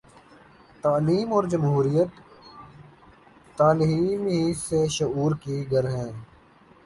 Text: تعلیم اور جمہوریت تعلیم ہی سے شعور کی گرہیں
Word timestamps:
تعلیم 0.83 1.33
اور 1.33 1.43
جمہوریت 1.43 2.09
تعلیم 3.57 4.25
ہی 4.27 4.53
سے 4.59 4.85
شعور 4.89 5.31
کی 5.43 5.63
گرہیں 5.71 6.11